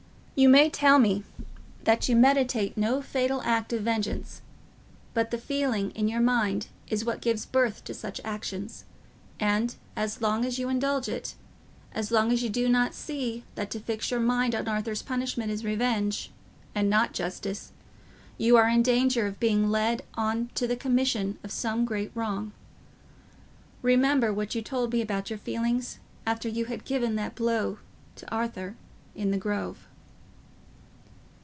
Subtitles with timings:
[0.33, 1.23] You may tell me
[1.83, 4.41] that you meditate no fatal act of vengeance,
[5.13, 8.85] but the feeling in your mind is what gives birth to such actions,
[9.39, 11.35] and as long as you indulge it,
[11.93, 15.51] as long as you do not see that to fix your mind on Arthur's punishment
[15.51, 16.31] is revenge,
[16.73, 17.71] and not justice,
[18.39, 22.51] you are in danger of being led on to the commission of some great wrong.
[23.83, 27.77] Remember what you told me about your feelings after you had given that blow
[28.15, 28.75] to Arthur
[29.13, 29.87] in the Grove."